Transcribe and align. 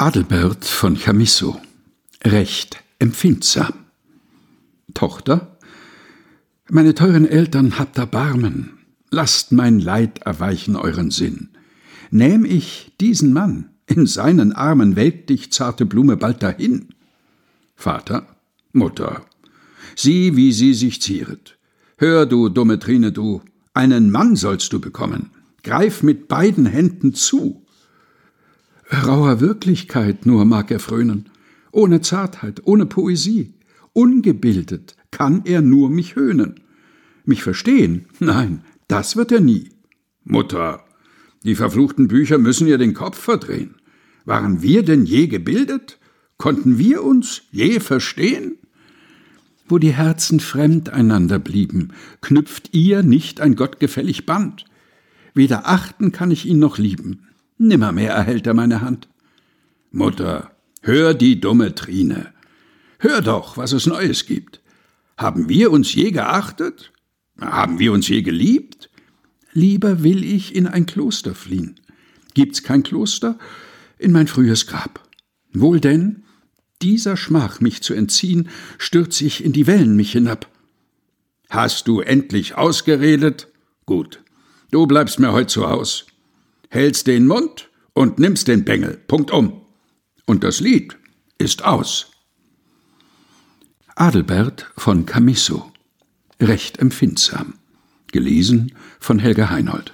Adelbert 0.00 0.64
von 0.64 0.96
Chamisso 0.96 1.60
Recht 2.24 2.82
empfindsam 2.98 3.84
Tochter 4.94 5.58
Meine 6.70 6.94
teuren 6.94 7.26
Eltern 7.26 7.78
habt 7.78 7.98
Erbarmen, 7.98 8.78
lasst 9.10 9.52
mein 9.52 9.78
Leid 9.78 10.20
erweichen 10.20 10.74
euren 10.76 11.10
Sinn. 11.10 11.50
Nähm 12.10 12.46
ich 12.46 12.92
diesen 12.98 13.34
Mann, 13.34 13.72
in 13.84 14.06
seinen 14.06 14.54
Armen 14.54 14.96
welkt 14.96 15.28
dich 15.28 15.52
zarte 15.52 15.84
Blume 15.84 16.16
bald 16.16 16.42
dahin. 16.42 16.88
Vater, 17.76 18.26
Mutter, 18.72 19.26
sieh, 19.96 20.34
wie 20.34 20.52
sie 20.52 20.72
sich 20.72 21.02
zieret. 21.02 21.58
Hör, 21.98 22.24
du 22.24 22.48
dumme 22.48 22.78
Trine, 22.78 23.12
du, 23.12 23.42
einen 23.74 24.10
Mann 24.10 24.34
sollst 24.34 24.72
du 24.72 24.80
bekommen. 24.80 25.28
Greif 25.62 26.02
mit 26.02 26.26
beiden 26.26 26.64
Händen 26.64 27.12
zu. 27.12 27.59
Rauer 28.92 29.40
Wirklichkeit 29.40 30.26
nur 30.26 30.44
mag 30.44 30.70
er 30.70 30.80
frönen, 30.80 31.30
ohne 31.70 32.00
Zartheit, 32.00 32.62
ohne 32.64 32.86
Poesie. 32.86 33.54
Ungebildet 33.92 34.96
kann 35.12 35.42
er 35.44 35.62
nur 35.62 35.90
mich 35.90 36.16
höhnen. 36.16 36.60
Mich 37.24 37.42
verstehen? 37.42 38.06
Nein, 38.18 38.64
das 38.88 39.14
wird 39.14 39.30
er 39.30 39.40
nie. 39.40 39.70
Mutter, 40.24 40.84
die 41.44 41.54
verfluchten 41.54 42.08
Bücher 42.08 42.38
müssen 42.38 42.66
ihr 42.66 42.78
den 42.78 42.94
Kopf 42.94 43.18
verdrehen. 43.18 43.76
Waren 44.24 44.60
wir 44.60 44.82
denn 44.82 45.04
je 45.04 45.28
gebildet? 45.28 45.98
Konnten 46.36 46.78
wir 46.78 47.04
uns 47.04 47.42
je 47.52 47.78
verstehen? 47.78 48.58
Wo 49.68 49.78
die 49.78 49.92
Herzen 49.92 50.40
fremd 50.40 50.88
einander 50.88 51.38
blieben, 51.38 51.92
knüpft 52.22 52.70
ihr 52.74 53.04
nicht 53.04 53.40
ein 53.40 53.54
gottgefällig 53.54 54.26
Band. 54.26 54.64
Weder 55.32 55.68
achten 55.68 56.10
kann 56.10 56.32
ich 56.32 56.44
ihn 56.46 56.58
noch 56.58 56.76
lieben 56.76 57.28
Nimmermehr 57.60 58.12
erhält 58.12 58.46
er 58.46 58.54
meine 58.54 58.80
Hand. 58.80 59.06
Mutter, 59.90 60.50
hör 60.80 61.12
die 61.12 61.40
dumme 61.40 61.74
Trine. 61.74 62.32
Hör 62.98 63.20
doch, 63.20 63.58
was 63.58 63.72
es 63.72 63.86
Neues 63.86 64.24
gibt. 64.24 64.62
Haben 65.18 65.50
wir 65.50 65.70
uns 65.70 65.92
je 65.92 66.10
geachtet? 66.10 66.90
Haben 67.38 67.78
wir 67.78 67.92
uns 67.92 68.08
je 68.08 68.22
geliebt? 68.22 68.88
Lieber 69.52 70.02
will 70.02 70.24
ich 70.24 70.54
in 70.54 70.66
ein 70.66 70.86
Kloster 70.86 71.34
fliehen. 71.34 71.78
Gibt's 72.32 72.62
kein 72.62 72.82
Kloster? 72.82 73.38
In 73.98 74.12
mein 74.12 74.26
frühes 74.26 74.66
Grab. 74.66 75.06
Wohl 75.52 75.80
denn, 75.80 76.22
dieser 76.80 77.18
Schmach 77.18 77.60
mich 77.60 77.82
zu 77.82 77.92
entziehen, 77.92 78.48
stürz 78.78 79.20
ich 79.20 79.44
in 79.44 79.52
die 79.52 79.66
Wellen 79.66 79.96
mich 79.96 80.12
hinab. 80.12 80.48
Hast 81.50 81.88
du 81.88 82.00
endlich 82.00 82.54
ausgeredet? 82.54 83.48
Gut, 83.84 84.22
du 84.70 84.86
bleibst 84.86 85.18
mir 85.18 85.32
heut 85.32 85.50
zu 85.50 85.68
Haus 85.68 86.06
hältst 86.70 87.06
den 87.06 87.26
Mund 87.26 87.68
und 87.92 88.18
nimmst 88.18 88.48
den 88.48 88.64
Bengel. 88.64 88.96
Punkt 88.96 89.30
um. 89.30 89.60
Und 90.24 90.44
das 90.44 90.60
Lied 90.60 90.96
ist 91.36 91.64
aus. 91.64 92.12
Adelbert 93.96 94.70
von 94.76 95.04
Camisso. 95.04 95.70
Recht 96.40 96.78
empfindsam. 96.78 97.54
Gelesen 98.12 98.72
von 98.98 99.18
Helga 99.18 99.50
Heinold. 99.50 99.92